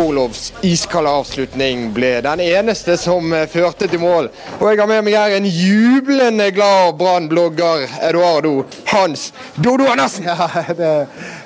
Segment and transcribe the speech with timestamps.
[0.00, 4.30] Orlovs iskalde avslutning ble den eneste som eh, førte til mål.
[4.58, 10.28] Og jeg har med meg her en jublende glad Brann-blogger, Eduardo Hans Dodo Andersen.
[10.30, 10.46] Ja,
[10.76, 10.90] det,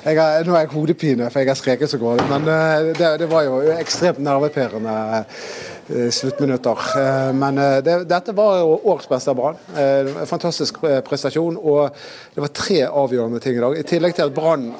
[0.05, 2.23] jeg har, nå har jeg hodepine, for jeg har skreket så godt.
[2.29, 6.85] Men eh, det, det var jo ekstremt nervepirrende eh, sluttminutter.
[7.35, 10.25] Men det, dette var jo årsbeste beste Brann.
[10.29, 11.59] Fantastisk prestasjon.
[11.59, 11.89] Og
[12.35, 13.77] det var tre avgjørende ting i dag.
[13.79, 14.71] I tillegg til at Brann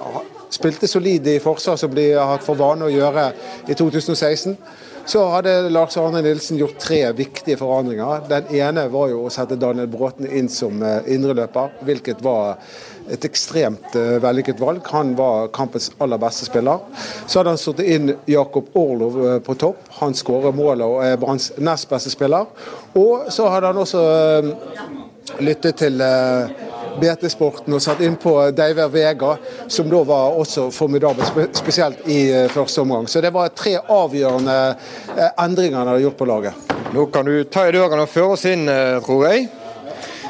[0.54, 3.30] spilte solid i forsvar, som de har hatt for vane å gjøre
[3.68, 4.58] i 2016.
[5.06, 8.24] Så hadde Lars Arne Nilsen gjort tre viktige forandringer.
[8.30, 12.56] Den ene var jo å sette Daniel Bråten inn som eh, indreløper, hvilket var
[13.14, 14.82] et ekstremt eh, vellykket valg.
[14.96, 16.82] Han var kampens aller beste spiller.
[17.28, 19.86] Så hadde han satt inn Jakob Orlov eh, på topp.
[20.00, 22.50] Han skårer målet og er Branns nest beste spiller.
[22.98, 24.02] Og så hadde han også
[25.46, 26.02] lyttet til
[27.02, 29.36] BT-sporten og satt inn på Deiver Vega,
[29.68, 33.08] som da var også formidabel, spesielt i eh, første omgang.
[33.08, 34.58] Så det var tre avgjørende
[35.16, 36.74] eh, endringer han hadde gjort på laget.
[36.96, 39.48] Nå kan du ta i døren og føre oss inn, eh, tror jeg.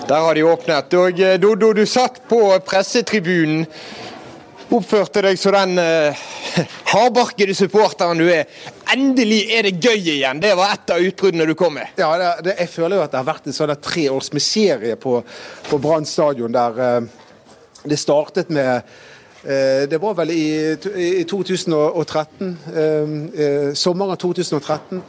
[0.08, 0.94] Der har de åpnet.
[0.94, 3.66] Og eh, Dodo, du satt på pressetribunen.
[4.74, 6.24] Oppførte deg som den uh,
[6.92, 8.48] hardbarkede supporteren du er.
[8.96, 10.42] Endelig er det gøy igjen!
[10.42, 11.92] Det var et av utbruddene du kom med.
[12.02, 14.80] Ja, det, det, Jeg føler jo at det har vært en sånn tre års miserie
[14.80, 15.20] serie på,
[15.70, 17.26] på Brann stadion der uh,
[17.86, 18.82] det startet med
[19.46, 22.58] uh, Det var vel i, i 2013.
[22.74, 22.86] eh,
[23.46, 25.02] eh, sommeren 2013.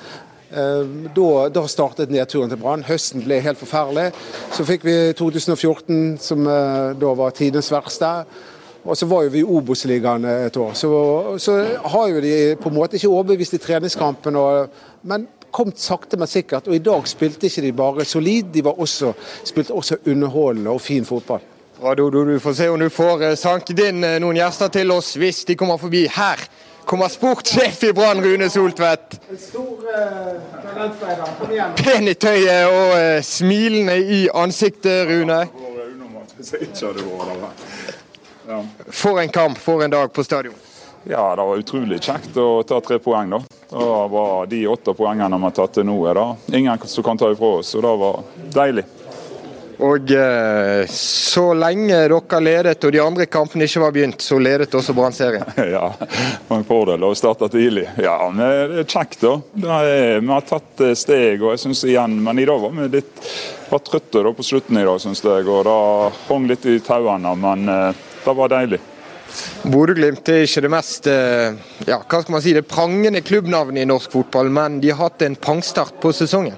[0.51, 0.83] Eh,
[1.17, 2.84] Da, da startet nedturen til Brann.
[2.84, 4.11] Høsten ble helt forferdelig.
[4.53, 8.12] Så fikk vi 2014, som da var tidenes verste.
[8.87, 10.75] Og så var jo vi i Obos-ligaen et år.
[10.79, 10.91] Så,
[11.42, 14.70] så har jo de på en måte ikke overbevist i treningskampen, og,
[15.03, 16.69] men kom sakte, men sikkert.
[16.69, 19.12] Og i dag spilte ikke de bare solid, de var også,
[19.45, 21.41] spilte også underholdende og fin fotball.
[21.81, 22.25] Bra, Dodo.
[22.25, 25.43] Du får se om du får eh, sanket inn eh, noen gjester til oss hvis
[25.48, 26.06] de kommer forbi.
[26.09, 26.41] Her
[26.89, 29.19] kommer sportssjef i Brann, Rune Soltvedt.
[29.28, 29.84] En stor
[30.62, 31.77] talentspeider, kom igjen.
[31.82, 35.43] Pen i tøyet og eh, smilende i ansiktet, Rune.
[35.44, 35.77] Ja.
[38.89, 40.55] For en kamp, for en dag på stadion.
[41.05, 43.41] ja, det var utrolig kjekt å ta tre poeng, da.
[43.71, 47.19] Det var de åtte poengene vi har tatt til nå, er det ingen som kan
[47.19, 47.75] ta ifra oss.
[47.75, 48.23] Så det var
[48.55, 48.85] deilig.
[49.77, 54.73] Og eh, så lenge dere ledet og de andre kampene ikke var begynt, så ledet
[54.75, 55.45] også Brann serien.
[55.77, 55.91] Ja,
[56.49, 57.85] en fordel å starte tidlig.
[58.01, 59.35] Ja, men det er kjekt, da.
[59.53, 62.73] Det er, vi har tatt eh, steg, og jeg synes igjen Men i dag var
[62.79, 63.29] vi litt
[63.67, 65.45] var trøtte da på slutten i dag, syns jeg.
[65.45, 65.79] Og det
[66.31, 68.82] hang litt i tauene, men eh, det var deilig.
[69.66, 71.56] Bodø-Glimt er ikke det mest eh,
[71.88, 75.25] ja, hva skal man si, det prangende klubbnavnet i norsk fotball, men de har hatt
[75.26, 76.56] en pangstart på sesongen.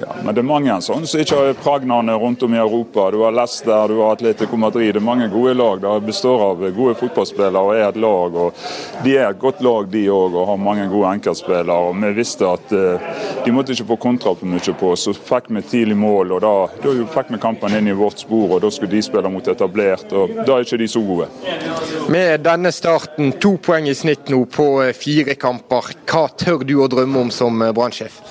[0.00, 3.08] Ja, men det er mange sånne som ikke har pragnene rundt om i Europa.
[3.10, 4.94] Du har Leicester, du har Atletico Madrid.
[4.94, 5.80] Det er mange gode lag.
[5.82, 8.36] Det består av gode fotballspillere og er et lag.
[8.44, 8.60] og
[9.04, 11.78] De er et godt lag, de òg, og har mange gode enkeltspillere.
[11.88, 13.08] og Vi visste at eh,
[13.44, 15.08] de måtte ikke få kontra for mye på oss.
[15.08, 18.56] Så fikk vi tidlig mål, og da, da fikk vi kampen inn i vårt spor.
[18.56, 21.30] og Da skulle de spille mot etablert, og da er ikke de så gode.
[22.10, 25.94] Med denne starten, to poeng i snitt nå på eh, fire kamper.
[26.06, 28.22] Hva tør du å drømme om som eh, Brann-sjef?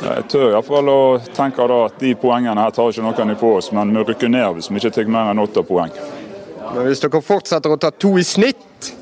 [0.00, 1.00] Jeg tør i hvert fall å
[1.34, 4.54] tenke da at de poengene her tar ikke noen ifra oss, men vi rykker ned
[4.56, 5.90] hvis vi ikke tar mer enn åtte poeng.
[6.70, 8.92] Men hvis dere fortsetter å ta to i snitt,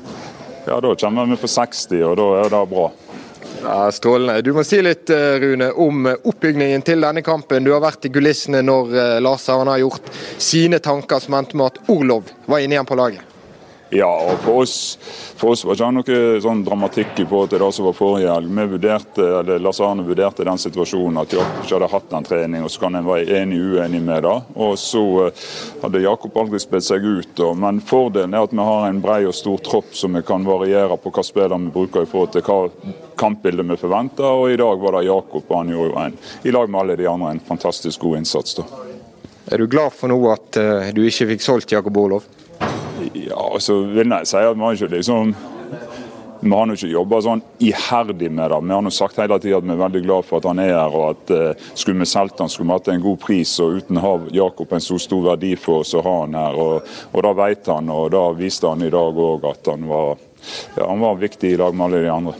[0.67, 2.89] Ja, Da kommer vi på 60, og da er det bra.
[3.63, 4.41] ja, strålende.
[4.43, 7.63] Du må si litt, eh, Rune, om eh, oppbyggingen til denne kampen.
[7.63, 11.57] Du har vært i kulissene når eh, Lars Arne har gjort sine tanker som endte
[11.57, 13.21] med at Orlov var inne igjen på laget.
[13.89, 14.99] Ja, og for oss,
[15.35, 18.29] for oss var det ikke noe sånn dramatikk i forhold til det som var forrige
[18.35, 18.51] helg.
[18.53, 22.65] Vi vurderte, eller Lars Arne vurderte den situasjonen at Jakob ikke hadde hatt den trening,
[22.65, 24.35] og så kan en være enig uenig med det.
[24.61, 25.47] Og så eh,
[25.81, 27.33] hadde Jakob aldri spilt seg ut.
[27.47, 30.45] Og, men fordelen er at vi har en brei og stor tropp som vi kan
[30.45, 32.59] variere på hva spillere vi bruker i forhold til hva
[33.19, 34.27] kampbildet vi forventer.
[34.29, 36.99] Og i dag var det Jakob, og han gjorde jo en, i lag med alle
[36.99, 38.59] de andre en fantastisk god innsats.
[38.61, 38.69] da.
[39.49, 42.29] Er du glad for nå at uh, du ikke fikk solgt Jakob Orlov?
[43.13, 45.33] Ja, så vil jeg si at vi har ikke liksom
[46.41, 48.59] vi har nå ikke jobba sånn iherdig med det.
[48.63, 50.71] Vi har nå sagt hele tiden at vi er veldig glad for at han er
[50.71, 50.95] her.
[50.95, 53.57] og at eh, Skulle vi solgt han, skulle vi hatt en god pris.
[53.59, 56.55] og Uten å ha Jakob en så stor verdi for oss å ha han her.
[56.55, 60.15] og, og Det vet han, og det viste han i dag òg, at han var,
[60.77, 62.37] ja, han var viktig i lag med alle de andre.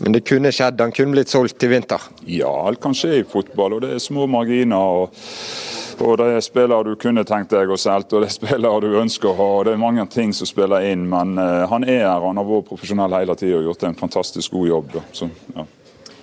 [0.00, 2.02] Men det kunne skjedd, han kunne blitt solgt i vinter.
[2.26, 5.04] Ja, alt kan skje i fotball, og det er små marginer.
[5.04, 8.80] og og Det er spillere du kunne tenkt deg å selge, og det er spillere
[8.84, 9.48] du ønsker å ha.
[9.58, 12.26] og Det er mange ting som spiller inn, men eh, han er her.
[12.26, 15.00] Han har vært profesjonell hele tida og gjort en fantastisk god jobb.
[15.16, 15.66] Så, ja.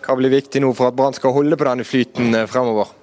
[0.08, 2.94] Hva blir viktig nå for at Brann skal holde på denne flyten eh, fremover?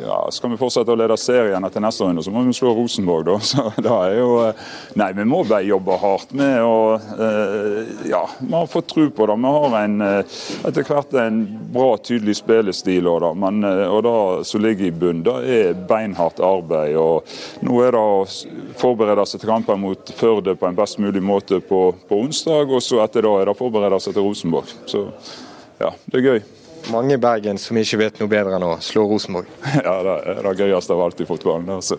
[0.00, 3.26] Ja, skal vi fortsette å lede serien etter neste runde, så må vi slå Rosenborg,
[3.28, 3.36] da.
[3.50, 4.30] Så da er jo
[4.98, 6.74] Nei, vi må bare jobbe hardt med å
[8.08, 9.36] Ja, vi har fått tro på det.
[9.44, 11.42] Vi har en, etter hvert en
[11.74, 13.32] bra, tydelig spillestil òg, da.
[13.44, 14.16] Men, og det
[14.48, 16.96] som ligger i bunnen, det er beinhardt arbeid.
[17.00, 18.24] og Nå er det å
[18.80, 22.82] forberede seg til kamper mot Førde på en best mulig måte på, på onsdag, og
[22.84, 24.76] så etter det er det å forberede seg til Rosenborg.
[24.90, 25.08] Så
[25.80, 26.44] ja, det er gøy
[26.92, 29.48] mange i Bergen som ikke vet noe bedre enn å slå Rosenborg.
[29.86, 31.70] Ja, det er det gøyeste av alt i fotballen.
[31.78, 31.98] Altså.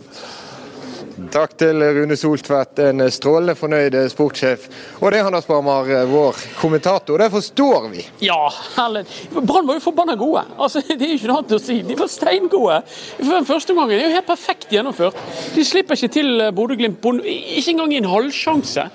[1.16, 4.66] Takk til Rune Soltvedt, en strålende fornøyd sportssjef.
[5.00, 7.22] Og det Anders Barmar, vår kommentator.
[7.22, 8.02] Det forstår vi.
[8.26, 8.50] Ja,
[8.84, 9.12] Erlend.
[9.32, 10.44] Brann var jo forbanna gode.
[10.60, 11.78] Altså, det er jo ikke noe annet å si.
[11.88, 12.80] De var steingode.
[13.22, 15.22] For den første gangen er jo helt perfekt gjennomført.
[15.56, 18.86] De slipper ikke til eh, Bodø-Glimt, ikke engang i en halvsjanse.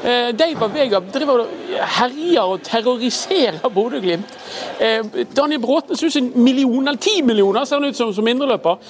[0.00, 4.32] Eh, Deiva Vega driver og herjer og terroriserer Bodø-Glimt.
[4.80, 5.04] Eh,
[5.36, 8.32] Daniel Bråten ser ut som en million, eller ti millioner ser han ut som, som
[8.32, 8.80] indreløper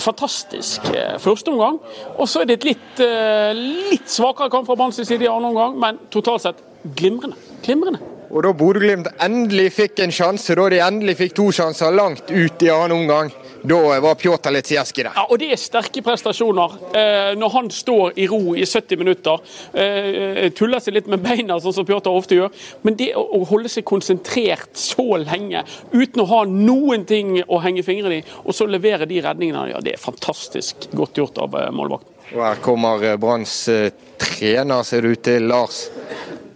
[0.00, 0.86] fantastisk
[1.20, 1.80] første omgang.
[2.16, 3.52] Og så er det et litt, eh,
[3.90, 6.62] litt svakere kamp fra Branns side i andre omgang, men totalt sett
[6.96, 7.36] glimrende.
[7.62, 8.00] Glimrende.
[8.32, 12.64] Og da Bodø-Glimt endelig fikk en sjanse, da de endelig fikk to sjanser langt ut
[12.64, 15.12] i annen omgang, da var Pjotr Letsieski der.
[15.16, 16.76] Ja, og det er sterke prestasjoner.
[16.98, 19.42] Eh, når han står i ro i 70 minutter,
[19.74, 22.50] eh, tuller seg litt med beina, sånn som Pjotr ofte gjør.
[22.82, 27.84] Men det å, holde seg konsentrert så lenge uten å ha noen ting å henge
[27.86, 31.70] fingrene i, og så levere de redningene, ja, det er fantastisk godt gjort av eh,
[31.74, 32.12] målvakten.
[32.32, 35.84] Og her kommer eh, Branns eh, trener, ser det ut til, Lars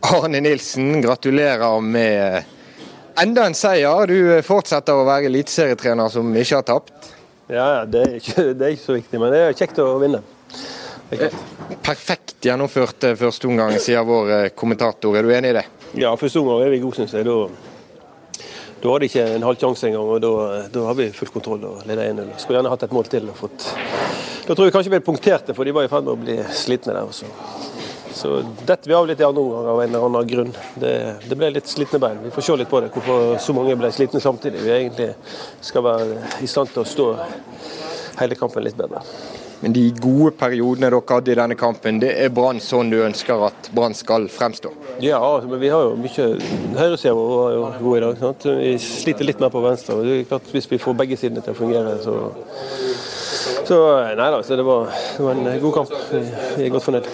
[0.06, 1.02] Arne Nilsen.
[1.04, 2.52] Gratulerer med eh,
[3.22, 4.10] enda en seier.
[4.10, 7.12] Du fortsetter å være eliteserietrener som ikke har tapt.
[7.46, 10.22] Ja, det er, ikke, det er, ikke, så viktig, men det er kjekt å vinne.
[11.86, 15.14] Perfekt gjennomført eh, første omgang, sier vår eh, kommentator.
[15.14, 15.64] Er du enig i det?
[16.02, 17.28] Ja, første omgang er vi gode, syns jeg.
[17.28, 18.42] Da,
[18.82, 20.32] da hadde ikke en halv sjanse engang, og da,
[20.74, 22.34] da har vi full kontroll og leder 1-0.
[22.42, 23.30] Skulle gjerne hatt et mål til.
[23.30, 23.70] og fått...
[24.46, 26.98] Da tror jeg kanskje vi punkterte, for de var i ferd med å bli slitne
[26.98, 27.06] der.
[27.06, 27.30] også.
[28.16, 30.52] Så detter vi av litt i andre omgang av en eller annen grunn.
[30.80, 30.92] Det,
[31.28, 32.22] det, ble litt slitne bein.
[32.24, 34.62] Vi får se litt på det, hvorfor så mange ble slitne samtidig.
[34.64, 35.10] Vi egentlig
[35.60, 37.10] skal være i stand til å stå
[38.16, 39.04] hele kampen litt bedre.
[39.60, 43.46] Men de gode periodene dere hadde i denne kampen, det er Brann sånn du ønsker
[43.50, 44.72] at Brann skal fremstå?
[45.04, 46.26] Ja, men vi har jo mye
[46.76, 48.18] Høyresida var jo god i dag.
[48.24, 48.48] Sant?
[48.62, 49.96] Vi sliter litt mer på venstre.
[49.96, 52.16] og det er klart Hvis vi får begge sidene til å fungere, så
[53.66, 53.76] så
[54.14, 55.94] nei da, så det var, det var en god kamp.
[56.12, 57.08] Vi er godt fornøyd.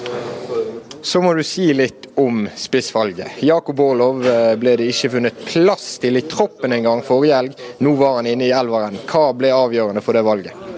[1.03, 3.43] Så må du si litt om spissvalget.
[3.43, 7.65] Jakob Orlov eh, ble det ikke funnet plass til i troppen en gang forrige helg.
[7.83, 9.01] Nå var han inne i elveren.
[9.11, 10.69] Hva ble avgjørende for det valget?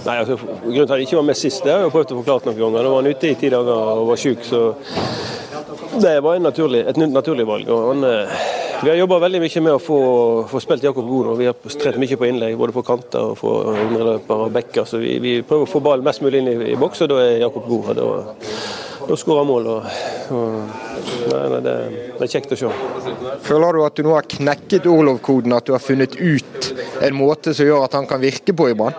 [0.00, 2.18] Nei, altså, Grunnen til at han ikke var med sist, det har jeg prøvd å
[2.22, 2.82] forklare noen ganger.
[2.82, 4.62] Da var han ute i ti dager og var syk, så
[6.00, 7.70] det var naturlig, et naturlig valg.
[7.70, 8.36] Han, eh,
[8.82, 9.98] vi har jobba veldig mye med å få,
[10.48, 11.34] få spilt Jakob god.
[11.38, 14.86] Vi har trent mye på innlegg, både på kanter og på indreløpere og backer.
[14.88, 17.20] Så vi, vi, prøver å få ballen mest mulig inn i, i boks, og da
[17.26, 17.90] er Jakob god.
[17.92, 18.08] Og da,
[19.08, 19.68] da skåre mål.
[19.74, 19.86] Og,
[20.34, 20.56] og,
[21.30, 21.76] nei, nei, det,
[22.16, 22.72] det, er kjekt å se.
[23.46, 26.70] Føler du at du nå har knekket Orlov-koden, at du har funnet ut
[27.00, 28.96] en måte som gjør at han kan virke på i Brann?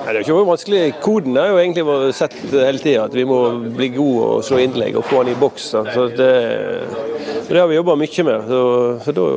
[0.00, 0.78] Det er ikke vært vanskelig.
[1.04, 3.38] Koden har jo egentlig vært sett hele tida, at vi må
[3.76, 5.68] bli gode og slå innlegg og få han i boks.
[5.94, 6.32] Så det,
[7.46, 8.48] det har vi jobba mye med.
[8.48, 8.62] Så,
[9.04, 9.28] så da,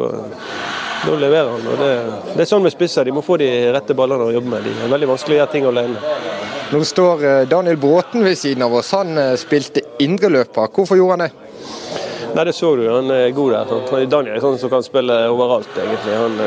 [1.06, 1.68] da, leverer han.
[1.68, 1.92] Og det,
[2.34, 4.68] det er sånn med spisser, de må få de rette ballene å jobbe med.
[4.68, 6.14] De er veldig vanskelig å gjøre ting alene.
[6.74, 8.94] Nå står eh, Daniel Bråten ved siden av oss.
[8.98, 10.72] Han eh, spilte indreløper.
[10.74, 11.32] Hvorfor gjorde han det?
[12.34, 13.68] Nei, Det så du, han er god der.
[13.70, 13.92] Sant?
[14.10, 16.16] Daniel er sånn som kan spille overalt, egentlig.
[16.18, 16.40] Han,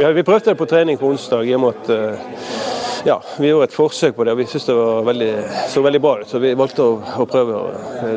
[0.00, 1.46] ja, eh, vi prøvde det på trening på onsdag.
[1.46, 2.58] i og med at
[3.04, 4.74] ja, Vi gjorde et forsøk på det, og vi syntes det
[5.06, 5.30] veldig,
[5.72, 6.28] så veldig bra ut.
[6.28, 7.60] Så vi valgte å, å, prøve.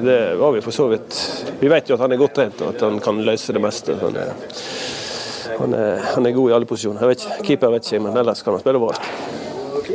[0.03, 1.19] Det var vi for så vidt.
[1.61, 3.95] Vi vet jo at han er godt trent og at han kan løse det meste.
[4.01, 4.33] Sånn, er,
[5.63, 7.03] han er, han er god i alle posisjoner.
[7.03, 9.41] Jeg vet ikke, Keeper vet ikke, men ellers kan han spille overalt.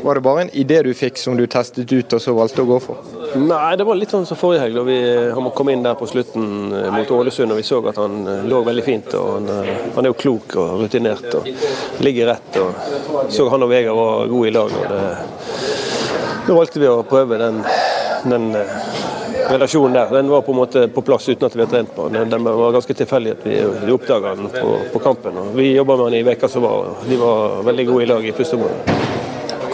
[0.03, 2.69] Var det bare en idé du fikk som du testet ut og så valgte å
[2.69, 3.01] gå for?
[3.37, 4.77] Nei, det var litt sånn som forrige helg.
[4.79, 4.99] da vi,
[5.35, 8.45] Han kom inn der på slutten eh, mot Ålesund og vi så at han eh,
[8.49, 9.13] lå veldig fint.
[9.19, 11.49] og Han, eh, han er jo klok og rutinert og
[12.05, 12.61] ligger rett.
[12.63, 14.73] og Så han og Vegard var gode i lag.
[14.73, 15.03] og det,
[16.49, 17.61] Da valgte vi å prøve den,
[18.25, 18.51] den
[19.49, 20.11] relasjonen der.
[20.11, 22.31] Den var på en måte på plass uten at vi hadde trent på den.
[22.31, 25.39] Den var ganske tilfeldig at vi, vi oppdaga den på, på, kampen.
[25.39, 26.91] og Vi jobba med den i veka som var.
[26.93, 29.07] og De var veldig gode i lag i første omgang.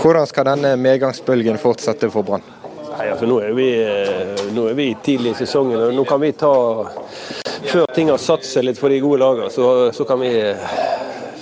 [0.02, 2.44] Hvordan skal denne medgangsbølgen fortsette for Brann?
[2.94, 3.68] Altså, nå, er vi,
[4.54, 5.80] nå er vi tidlig i sesongen.
[5.80, 6.52] og Nå kan vi ta
[7.64, 10.74] Før ting har satt seg litt for de gode lagene, så, så kan vi eh,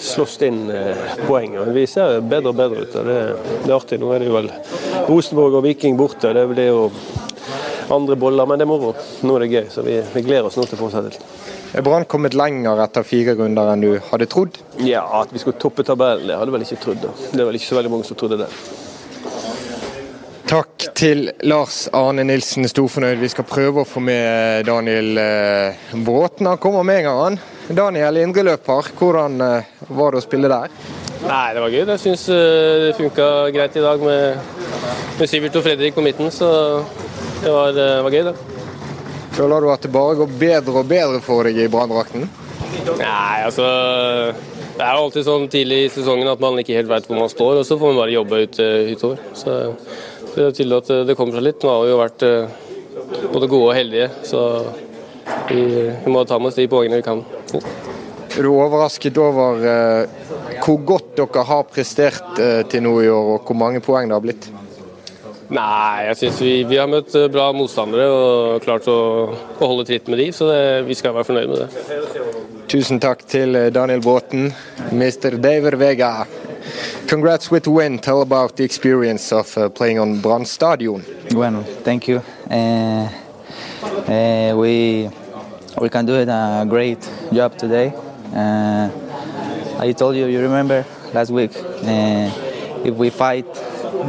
[0.01, 1.59] slåss inn eh, poeng.
[1.61, 2.95] og Vi ser bedre og bedre ut.
[2.95, 3.19] Det,
[3.67, 3.99] det er artig.
[4.01, 4.49] Nå er det jo vel
[5.11, 6.33] Rosenborg og Viking borte.
[6.33, 6.87] Det blir jo
[7.95, 8.93] andre boller, men det er moro.
[9.23, 9.65] Nå er det gøy.
[9.73, 11.25] Så vi, vi gleder oss nå til fortsettelsen.
[11.73, 14.59] Er Brann kommet lenger etter fire runder enn du hadde trodd?
[14.85, 17.05] Ja, At vi skulle toppe tabellen, det hadde vel ikke trodd.
[17.05, 17.13] da.
[17.31, 18.49] Det er vel ikke så veldig mange som trodde det.
[20.53, 23.23] Takk til Lars Arne Nilsen, storfornøyd.
[23.23, 26.51] Vi skal prøve å få med Daniel eh, Bråten.
[26.51, 27.39] Han kommer med en gang, han.
[27.79, 28.91] Daniel, indreløper.
[28.99, 30.75] Hvordan eh, var det å spille der?
[31.23, 31.87] Nei, det var gøy.
[31.95, 34.53] Jeg syns det funka greit i dag med,
[35.23, 36.51] med Sivert og Fredrik på midten, så
[37.43, 38.35] det var, det var gøy, det.
[39.33, 42.27] Føler du at det bare går bedre og bedre for deg i branndrakten?
[42.99, 43.67] Nei, altså
[44.73, 47.31] Det er jo alltid sånn tidlig i sesongen at man ikke helt veit hvor man
[47.33, 48.61] står, og så får man bare jobbe ut,
[48.93, 49.23] utover.
[49.39, 49.57] Så
[50.33, 51.63] det er tydelig at det kommer seg litt.
[51.63, 52.27] Nå har vi jo vært
[53.33, 54.43] både gode og heldige, så
[55.49, 55.63] vi,
[56.05, 57.25] vi må ta med oss de poengene vi kan.
[58.33, 60.29] Er du overrasket over eh,
[60.63, 64.17] hvor godt dere har prestert eh, til nå i år, og hvor mange poeng det
[64.17, 64.49] har blitt?
[65.53, 69.01] Nei, jeg syns vi, vi, har møtt bra motstandere og klart å,
[69.33, 72.37] å holde tritt med de, så det, vi skal være fornøyd med det.
[72.73, 74.49] Tusen takk til Daniel Båten,
[74.97, 75.37] Mr.
[75.43, 76.15] Daver Vega.
[77.07, 77.99] Congrats with the win.
[77.99, 81.05] Tell about the experience of uh, playing on Brann Stadion.
[81.31, 82.23] Bueno, thank you.
[82.51, 83.09] Uh,
[84.09, 85.11] uh, we
[85.81, 87.93] we can do it a great job today.
[88.35, 88.89] Uh,
[89.79, 92.31] I told you, you remember last week, uh,
[92.85, 93.47] if we fight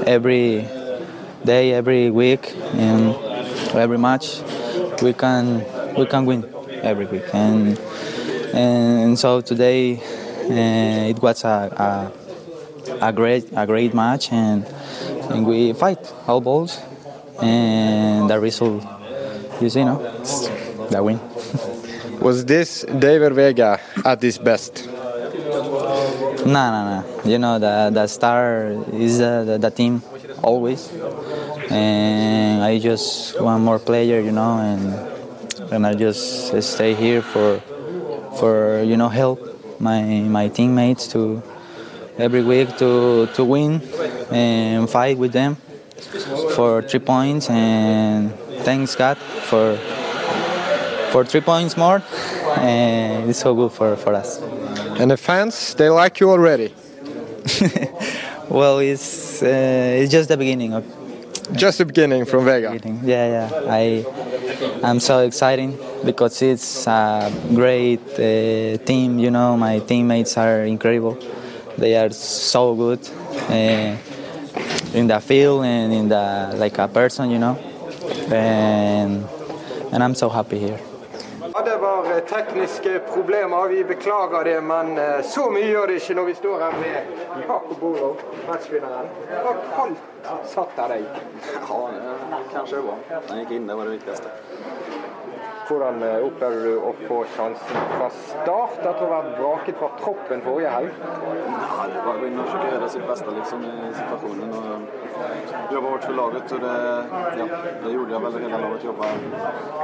[0.05, 0.65] every
[1.45, 3.15] day, every week, and
[3.75, 4.41] every match,
[5.01, 5.63] we can
[5.95, 6.45] we can win
[6.81, 7.23] every week.
[7.33, 7.77] And
[8.53, 12.11] and so today uh, it was a,
[12.99, 14.65] a, a great a great match, and,
[15.29, 16.79] and we fight all balls,
[17.41, 18.83] and the result,
[19.61, 19.97] you see, no,
[20.89, 21.19] the win.
[22.19, 24.87] Was this David Vega at his best?
[26.45, 27.03] No, no, no.
[27.25, 30.01] You know the the star is the, the, the team
[30.41, 30.89] always,
[31.73, 37.59] and I just want more player, you know, and and I just stay here for
[38.39, 39.39] for you know help
[39.79, 40.01] my
[40.37, 41.41] my teammates to
[42.17, 43.81] every week to to win
[44.31, 45.57] and fight with them
[46.55, 49.75] for three points and thanks God for
[51.11, 52.01] for three points more
[52.57, 54.41] and it's so good for, for us.
[54.99, 56.73] And the fans, they like you already.
[58.49, 60.85] well, it's uh, it's just the beginning of
[61.51, 62.71] just the beginning from Vega.
[63.03, 63.49] Yeah, yeah.
[63.67, 64.05] I
[64.83, 69.19] I'm so excited because it's a great uh, team.
[69.19, 71.17] You know, my teammates are incredible.
[71.77, 72.99] They are so good
[73.49, 73.97] uh,
[74.93, 77.31] in the field and in the like a person.
[77.31, 77.55] You know,
[78.31, 79.25] and
[79.91, 80.79] and I'm so happy here.
[81.83, 86.35] Det var tekniske problemer, vi beklager det, men så mye gjør det ikke når vi
[86.37, 89.09] står her med Jakob Olov, matchvinneren.
[89.27, 91.03] Det var kaldt satt av deg.
[91.57, 91.81] Ja,
[92.53, 93.03] kanskje det var.
[93.27, 94.31] Den gikk inn, det var det viktigste.
[95.67, 100.43] Hvordan opplevde du å få sjansen fra start etter å ha vært vraket fra troppen
[100.43, 100.97] forrige helg?
[101.53, 104.53] Nei, det var å gjøre sitt beste liksom, i situasjonen.
[104.59, 106.51] og Jobbe hardt for laget.
[106.51, 106.75] og det,
[107.39, 107.47] ja,
[107.85, 108.85] det gjorde jeg vel hele laget.
[108.89, 109.11] Jobba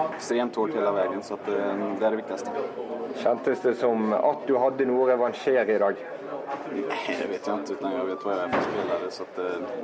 [0.10, 1.24] ekstremt hardt hele veien.
[1.24, 1.58] så det,
[2.00, 2.56] det er det viktigste.
[3.24, 6.08] Kjentes det som at du hadde noe å revansjere i dag?
[6.50, 7.76] Nei, det vet jeg ikke.
[7.78, 9.12] utan jeg vet hva jeg er for spillere.
[9.14, 9.42] Så at,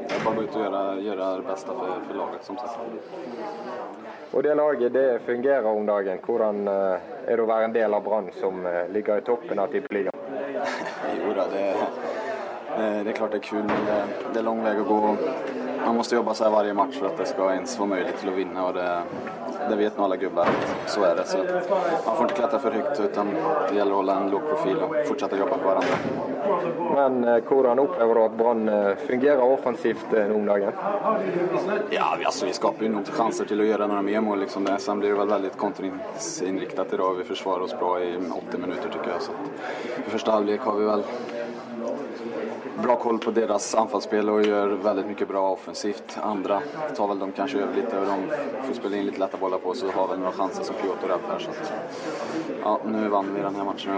[0.10, 3.85] jeg bare går ut og göra det beste for, for laget, som sagt.
[4.36, 6.20] Og det laget det fungerer om dagen.
[6.26, 10.12] Hvordan er det å være en del av Brann som ligger i toppen av tippeligaen?
[11.22, 11.68] jo da, det,
[12.76, 14.02] det er klart det er kul, men det,
[14.36, 15.00] det lang vei å gå.
[15.86, 18.30] Man måste jobba så här varje match för att det ska ens vara möjligt till
[18.30, 18.66] att vinna.
[18.66, 19.02] Och det,
[19.70, 20.48] det vet nog alla gubbar
[20.86, 21.26] så är det.
[21.26, 21.38] Så
[22.06, 23.28] man får inte klättra för högt utan
[23.70, 25.96] det gäller att hålla en låg profil och fortsätta jobba på varandra.
[26.96, 30.72] Men hvordan opplever du at Brann fungerer offensivt nå om dagen?
[31.90, 34.40] Ja, vi, alltså, vi skaper jo nog chanser til å gjøre noen mer mål.
[34.46, 34.78] Liksom det.
[34.80, 35.58] Sen blir det väl väldigt
[36.94, 37.16] i dag.
[37.16, 38.16] Vi forsvarer oss bra i
[38.50, 39.22] 80 minutter, tycker jeg.
[39.22, 39.32] Så
[40.06, 41.04] I første halvlek har vi väl
[42.86, 46.18] bra koll på deres anfallsspel och gör väldigt mycket bra offensivt.
[46.22, 46.62] Andra
[46.96, 48.18] tar väl de kanske över lite och de
[48.68, 51.40] får spela in lite lätta bollar på så har väl några chanser som Kyoto räddar.
[51.40, 51.74] Så att,
[52.64, 53.92] ja, nu vann vi den här matchen.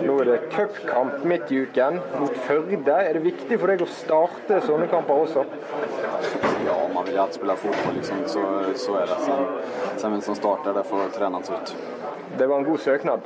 [0.00, 2.92] Det var det cupkamp midt i uken mot Førde.
[2.92, 5.44] Er det viktig for deg å starte sånne kamper også?
[6.66, 8.16] Ja, man vill alltid spela fotboll, liksom.
[8.26, 8.40] så,
[8.74, 9.16] så är det.
[9.20, 9.44] Sen,
[9.96, 11.76] sen vem som startar, det får tränas ut.
[12.38, 13.20] Det var en god søknad.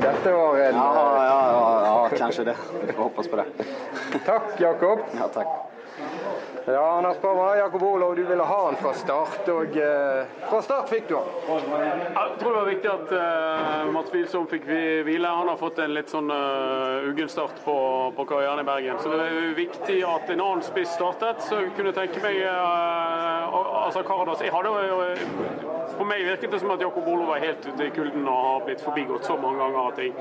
[0.00, 2.56] Dette var en Ja, ja, ja, ja kanskje det.
[2.86, 3.46] Vi får håpe på det.
[4.26, 4.98] Takk, Jakob.
[5.18, 5.68] Ja, takk.
[6.66, 10.90] Ja, Anders Parma, Jakob Olav, du ville ha han fra start, og eh, fra start
[10.92, 11.30] fikk du han.
[11.48, 15.30] Jeg tror det var viktig at eh, Mats Wilsom fikk hvile.
[15.32, 17.78] Han har fått en litt sånn uh, uggen start på,
[18.16, 19.00] på karrieren i Bergen.
[19.00, 21.40] Så det er viktig at en annen spiss startet.
[21.48, 26.60] Så jeg kunne tenke meg uh, altså Karadas Jeg hadde jo For meg virket det
[26.62, 29.58] som at Jakob Olo var helt ute i kulden og har blitt forbigått så mange
[29.58, 30.12] ganger at jeg,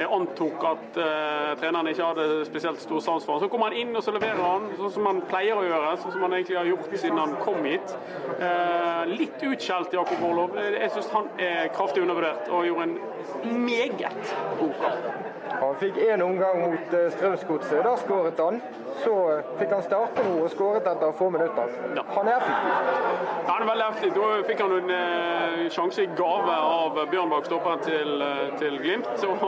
[0.00, 3.44] jeg antok at uh, treneren ikke hadde spesielt stor sans for ham.
[3.44, 6.16] Så kommer han inn og så leverer han sånn som han pleier å gjøre, sånn
[6.16, 7.94] som han egentlig har gjort siden han kom hit.
[8.40, 10.48] Uh, litt utskjelt Jakob Olo.
[10.58, 15.28] Jeg syns han er kraftig undervurdert og gjorde en meget god kamp.
[15.60, 17.82] Han fikk én omgang mot uh, Strømsgodset.
[17.84, 18.60] Da skåret han.
[19.00, 19.14] Så
[19.56, 21.70] fikk han starte nå og skåret etter få minutter.
[21.96, 22.02] Ja.
[22.16, 22.74] Han er effektiv.
[22.74, 24.18] Ja, han er veldig effektiv.
[24.18, 29.24] Da fikk han en eh, sjanse i gave av Bjørnbakk, stopperen til, eh, til Glimt,
[29.24, 29.40] og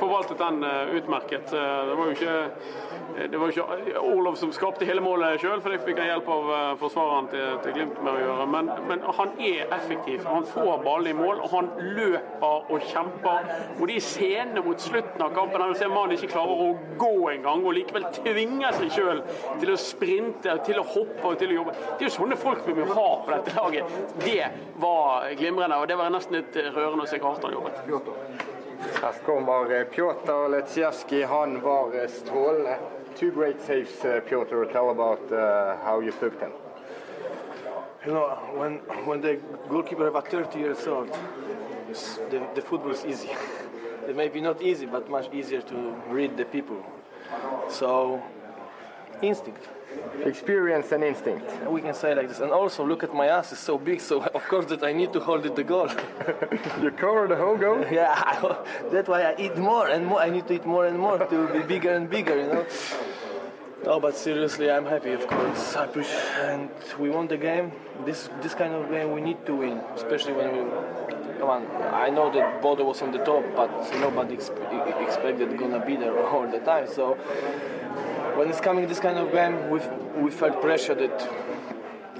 [0.00, 1.52] forvaltet den eh, utmerket.
[1.52, 2.38] Eh, Det var jo ikke
[3.12, 6.46] det var ikke Olof som skapte hele målet sjøl, for det fikk han hjelp av
[6.56, 8.46] eh, forsvareren til, til Glimt med å gjøre.
[8.54, 10.24] Men, men han er effektiv.
[10.24, 13.50] Han får ballen i mål, og han løper og kjemper.
[13.76, 16.68] Og de scenene mot slutten av kampen der du ser mannen ikke klarer å
[17.00, 19.22] gå en gang, og likevel tvinger seg sjøl
[19.60, 21.76] til å sprinte, til å hoppe og til å jobbe.
[21.98, 24.00] Det er jo sånne folk vi må ha på dette laget.
[24.22, 24.40] Det
[24.82, 28.50] var glimrende, og det var nesten litt rørende å se hvor hardt han jobbet.
[29.02, 31.24] Her kommer eh, Pjotr Letsjevskij.
[31.30, 32.76] Han var eh, strålende.
[33.14, 34.64] Two great saves, uh, Pjotr.
[34.72, 36.52] Tell about uh, how you took them.
[38.06, 41.12] You know, when when the goalkeeper was 30 years old,
[42.30, 43.30] the, the football is easy.
[44.08, 46.84] it may be not easy, but much easier to read the people.
[47.68, 48.22] So,
[49.22, 49.68] instinct.
[50.24, 51.44] Experience and instinct.
[51.68, 52.40] We can say like this.
[52.40, 54.00] And also, look at my ass; it's so big.
[54.00, 55.88] So of course that I need to hold it the goal.
[56.82, 57.84] You cover the whole goal.
[57.90, 58.56] yeah,
[58.90, 60.20] that's why I eat more and more.
[60.20, 62.36] I need to eat more and more to be bigger and bigger.
[62.36, 62.66] You know.
[63.84, 65.74] No, but seriously, I'm happy, of course.
[65.74, 66.08] I push,
[66.40, 67.72] and we won the game.
[68.04, 70.62] This this kind of game we need to win, especially when we.
[71.42, 73.68] Come on, I know that Bodo was on the top, but
[73.98, 76.86] nobody exp- expected gonna be there all the time.
[76.86, 77.14] So
[78.36, 79.80] when it's coming this kind of game, we
[80.22, 81.16] we felt pressure that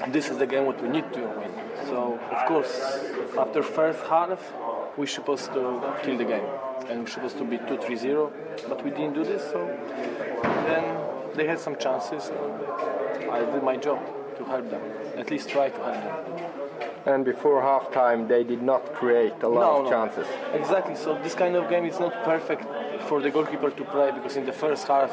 [0.09, 1.53] this is the game what we need to win.
[1.87, 2.75] So of course,
[3.39, 4.41] after first half,
[4.97, 5.63] we're supposed to
[6.03, 6.49] kill the game,
[6.89, 8.33] and we're supposed to be 2-3-0,
[8.69, 9.45] but we didn't do this.
[9.53, 9.61] So
[10.67, 10.85] then
[11.37, 12.33] they had some chances.
[13.31, 14.01] I did my job
[14.37, 14.83] to help them,
[15.17, 16.62] at least try to help them.
[17.05, 20.27] And before halftime, they did not create a lot of chances.
[20.55, 20.95] Exactly.
[20.95, 22.65] So this kind of game is not perfect
[23.09, 25.11] for the goalkeeper to play because in the first half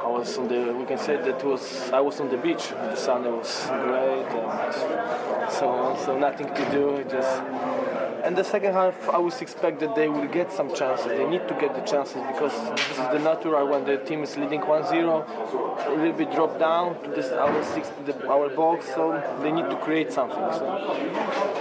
[0.00, 0.74] I was on the.
[0.74, 2.68] We can say that was I was on the beach.
[2.70, 5.98] The sun was great and so on.
[6.04, 7.04] So nothing to do.
[7.10, 7.93] Just.
[8.24, 11.06] And the second half, I would expect that they will get some chances.
[11.06, 14.34] They need to get the chances because this is the natural when the team is
[14.38, 18.86] leading 1-0, a little bit drop down to this our six, the, our box.
[18.86, 20.46] So they need to create something.
[20.58, 20.64] So.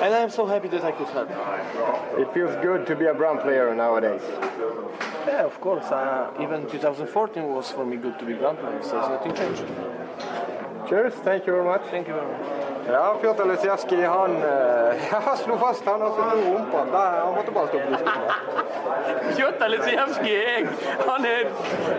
[0.02, 1.30] And I'm so happy that I could help.
[2.18, 4.22] It feels good to be a Brown player nowadays.
[5.28, 5.86] Yeah, of course.
[5.86, 9.66] Uh, even 2014 was for me good to be ground player, so it's nothing changed.
[10.88, 11.84] Cheers, thank you very much.
[11.92, 12.73] Thank you very much.
[12.88, 14.34] Ja, Pjotr Lesjevskij han
[14.94, 16.92] jeg ja, slo fast han har to rumper.
[16.94, 18.74] Han måtte bare stå på brystet.
[19.38, 20.68] Pjotr Litsijevskij er,
[21.08, 21.48] han er,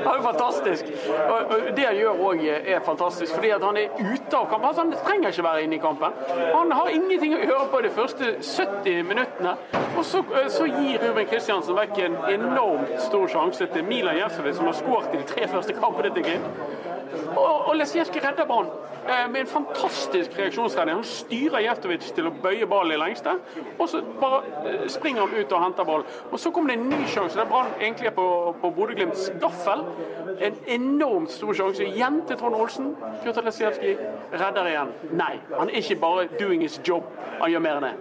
[0.05, 0.85] er fantastisk.
[1.29, 4.69] Og, Det han gjør òg er fantastisk, fordi han er ute av kampen.
[4.69, 6.21] Altså, han trenger ikke være inne i kampen.
[6.55, 9.57] Han har ingenting å gjøre på de første 70 minuttene.
[9.97, 14.71] Og så, så gir Ruben Kristiansen vekk en enormt stor sjanse til Milan Jersovic, som
[14.71, 16.84] har skåret i de tre første kampene til Glimt.
[17.37, 18.71] Og, og Lesieski redder ballen
[19.09, 21.01] eh, med en fantastisk reaksjonsredning.
[21.01, 23.37] Han styrer Jeftovic til å bøye ballen i lengste,
[23.79, 26.07] og så bare eh, springer han ut og henter ball.
[26.31, 28.29] Og så kommer det en ny sjanse der Brann egentlig er på,
[28.61, 29.85] på Bodø-Glimts gaffel.
[30.39, 32.95] En enormt stor sjanse igjen til Trond Olsen.
[33.23, 33.95] Pjotr Lesieski
[34.33, 34.95] redder igjen.
[35.15, 37.07] Nei, han er ikke bare doing his job,
[37.41, 37.95] han gjør mer enn det.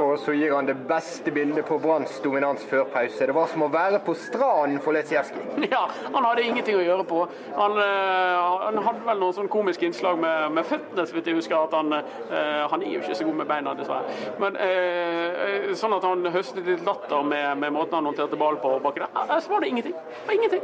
[0.00, 3.26] Og så gir han det beste bildet på Branns dominans før pause.
[3.26, 5.42] Det var som å være på stranden for Lesieski.
[5.74, 7.20] Ja, han hadde ingenting å gjøre på.
[7.56, 8.23] Han, eh,
[8.64, 11.56] han hadde vel noen sånn komiske innslag med, med føttene, så vidt jeg husker.
[11.56, 14.18] at han, eh, han er jo ikke så god med beina, dessverre.
[14.42, 18.76] Men eh, Sånn at han høstet litt latter med, med måten han håndterte ballen på
[18.84, 19.22] bakken der.
[19.24, 19.96] Ellers var det ingenting.
[20.26, 20.62] Var ingenting.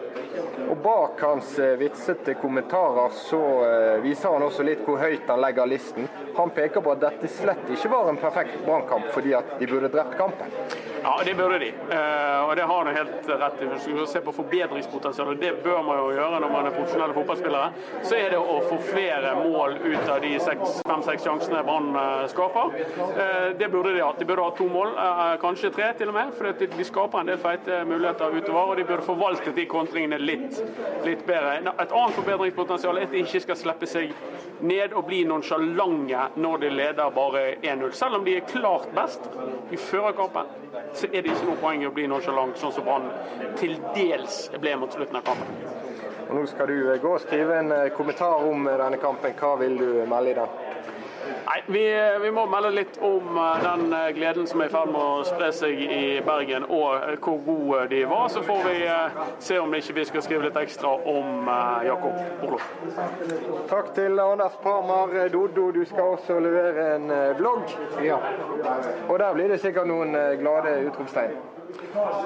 [0.71, 5.43] Og bak hans eh, vitsete kommentarer så eh, viser han også litt hvor høyt han
[5.43, 6.09] legger listen.
[6.37, 9.93] Han peker på at dette slett ikke var en perfekt brannkamp fordi at de burde
[9.93, 10.55] drept kampen.
[11.03, 11.69] Ja, det burde de.
[11.69, 13.67] Eh, og det har du helt rett i.
[13.67, 17.71] Hvis du se på forbedringspotensialet, det bør man jo gjøre når man er profesjonelle fotballspillere,
[18.03, 20.35] så er det å få flere mål ut av de
[20.89, 22.77] fem-seks sjansene Brann eh, skaper.
[23.09, 24.21] Eh, det burde de hatt.
[24.21, 24.93] De burde ha to mål,
[25.41, 26.35] kanskje tre til og med.
[26.37, 30.21] For de, de skaper en del feite muligheter utover, og de burde forvaltet de kontringene
[30.21, 30.61] litt,
[31.07, 31.59] litt bedre.
[31.71, 34.13] Et annet forbedringspotensial er at de ikke skal slippe seg
[34.61, 37.93] ned og bli nonsjalante når de leder bare 1-0.
[37.97, 39.25] Selv om de er klart best
[39.73, 40.51] i førerkampen,
[40.95, 43.11] så er det ikke noe poeng å bli nonsjalant, sånn som Brann
[43.61, 45.61] til dels ble mot slutten av kampen.
[46.31, 49.35] Og Nå skal du eh, gå og skrive en eh, kommentar om eh, denne kampen.
[49.39, 50.53] Hva vil du melde i den?
[51.47, 51.83] Nei, vi,
[52.23, 55.25] vi, må melde litt om eh, den eh, gleden som er i ferd med å
[55.27, 58.29] spre seg i Bergen, og eh, hvor gode de var.
[58.33, 58.79] Så får vi
[59.43, 61.51] se om ikke vi skal skrive litt ekstra om
[61.87, 62.67] Jakob Orlov.
[63.71, 65.15] Takk til Anders Parmar.
[65.33, 67.71] Doddo, du skal også levere en blogg.
[68.05, 68.19] Ja.
[69.09, 71.39] Og der blir det sikkert noen glade utropstegn.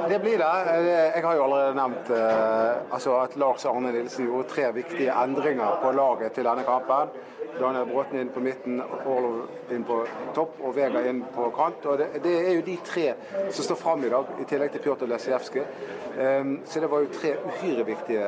[0.08, 0.50] Det blir det.
[0.88, 5.92] Jeg har jo allerede nevnt altså at Lars Arne Nilsen gjorde tre viktige endringer på
[5.96, 7.12] laget til denne kampen.
[7.58, 10.00] Daniel Bråten inn på midten, Orlov inn på
[10.34, 11.86] topp og Vega inn på kant.
[11.86, 13.06] og det, det, er jo de tre
[13.50, 15.66] som står fram i dag, i tillegg til Pjotr Lesijevskij.
[16.14, 18.26] Um, så det var jo tre uhyre viktige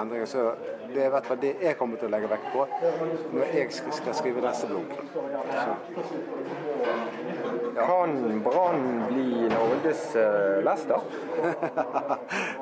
[0.00, 0.26] endringer.
[0.26, 0.52] så
[0.94, 2.66] Det er vet det jeg kommer til å legge vekt på
[3.34, 4.94] når jeg skal skrive neste blogg.
[5.52, 5.74] Ja.
[7.76, 11.00] Kan Brann bli Norges uh, Leicester?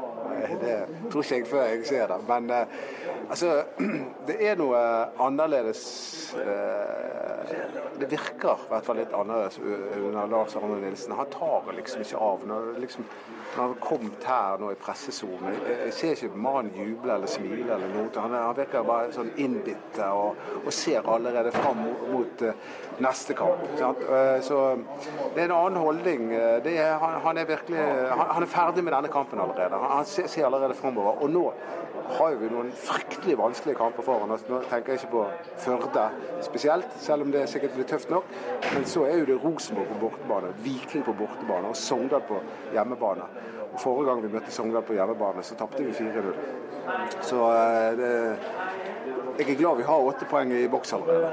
[0.61, 0.77] det
[1.11, 2.19] tror ikke jeg før jeg ser det.
[2.29, 2.77] Men uh,
[3.31, 3.63] altså,
[4.29, 4.81] det er noe
[5.23, 5.85] annerledes
[6.39, 7.53] uh,
[8.01, 11.15] Det virker i hvert fall litt annerledes under Lars Arne Nilsen.
[11.17, 12.47] Han tar liksom ikke av.
[12.49, 13.07] Når, liksom,
[13.55, 17.69] når han har kommet her nå i pressesonen, jeg, ser ikke mannen juble eller smile
[17.77, 18.11] eller noe.
[18.17, 22.47] Han, han virker bare sånn innbitt og, og, ser allerede fram mot, mot
[23.03, 23.63] neste kamp.
[23.79, 24.03] Sant?
[24.47, 24.61] Så
[25.35, 26.29] det er en annen holdning.
[26.35, 29.81] Er, han, er virkelig han, er ferdig med denne kampen allerede.
[29.91, 31.23] Han, ser, ser allerede framover.
[31.23, 31.49] Og nå
[32.19, 34.45] har vi noen fryktelig vanskelige kamper foran oss.
[34.49, 35.25] Nå tenker jeg ikke på
[35.65, 36.09] Førde
[36.45, 38.29] spesielt, selv om det sikkert blir tøft nok.
[38.75, 42.41] Men så er jo det Rosenborg på bortebane, Viking på bortebane og Sogndal på
[42.75, 43.29] hjemmebane.
[43.81, 46.35] Forrige gang vi møtte Sogndal på hjemmebane, så tapte vi 4-0.
[47.25, 48.11] Så eh, det,
[49.39, 51.31] jeg er glad vi har åtte poeng i boks allerede.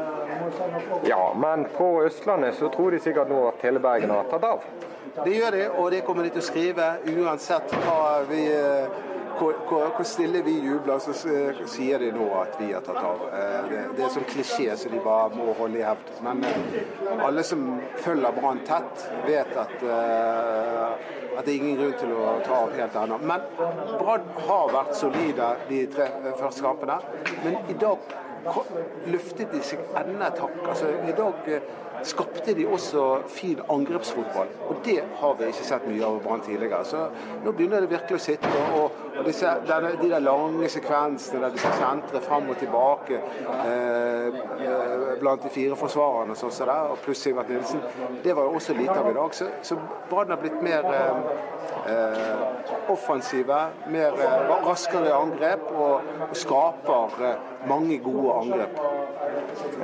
[1.07, 4.65] Ja, men på Østlandet så tror de sikkert nå at hele Bergen har tatt av?
[5.23, 8.45] Det gjør de, og det kommer de til å skrive uansett hva vi
[9.31, 13.25] eh, hvor, hvor, stille vi jubler, så sier de nå at vi har tatt av.
[13.33, 16.13] Eh, det, det er sånn klisjé som de bare må holde i hevd.
[16.25, 17.65] Men eh, alle som
[18.03, 22.97] følger Brann tett, vet at, at det er ingen grunn til å ta av helt
[23.03, 23.21] ennå.
[23.31, 23.45] Men
[23.99, 26.99] Brann har vært solide de tre første kampene.
[27.45, 28.11] Men i dag
[29.11, 30.59] løftet de seg enda et hakk.
[30.65, 31.49] Altså, I dag
[32.03, 34.47] skapte de også fin angrepsfotball.
[34.69, 36.85] Og det har vi ikke sett mye av Brann tidligere.
[36.85, 37.05] Så
[37.45, 38.51] nå begynner det virkelig å sitte.
[38.79, 43.19] Og, disse, denne, de der lange sekvensene der de skal sentre fram og tilbake
[43.65, 47.81] eh, eh, blant de fire forsvarerne sånn så der, og pluss Sivert Nilsen,
[48.23, 49.35] det var jo også lite av i dag.
[49.37, 49.77] Så, så
[50.09, 51.33] Brann har blitt mer eh,
[51.95, 53.57] eh offensive,
[53.87, 58.81] mer eh, raskere i angrep og, og skaper eh, mange gode angrep.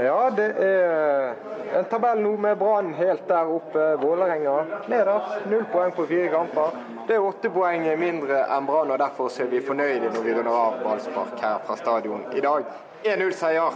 [0.01, 1.35] Ja, det er
[1.77, 3.87] en tabell nå med Brann helt der oppe.
[4.01, 5.47] Vålerenga nederst.
[5.51, 6.77] Null poeng på fire kamper.
[7.07, 10.55] Det er åtte poeng mindre enn Brann, og derfor er vi fornøyde når vi runder
[10.55, 12.63] av ballspark her fra stadion i dag.
[13.03, 13.71] 1-0-seier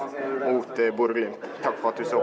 [0.48, 1.44] mot eh, Bodø-Glimt.
[1.62, 2.22] Takk for at du så.